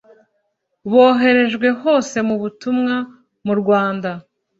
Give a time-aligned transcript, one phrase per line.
[0.91, 2.95] boherejwe hose mu butumwa
[3.45, 4.09] mu rwanda